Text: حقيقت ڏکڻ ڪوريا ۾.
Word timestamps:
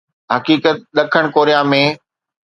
حقيقت 0.33 0.75
ڏکڻ 0.95 1.23
ڪوريا 1.35 1.59
۾. 1.71 1.83